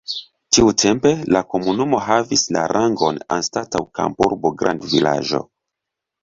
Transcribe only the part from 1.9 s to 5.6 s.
havis la rangon anstataŭ kampurbo grandvilaĝo.